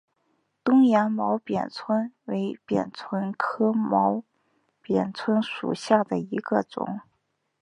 [0.63, 4.23] 东洋毛扁蝽为扁蝽科毛
[4.81, 7.01] 扁蝽属下的一个种。